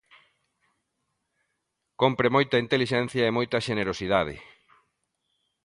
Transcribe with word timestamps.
Cómpre 2.01 2.27
moita 2.35 2.57
intelixencia 2.65 3.23
e 3.25 3.35
moita 3.37 3.57
xenerosidade. 3.67 4.35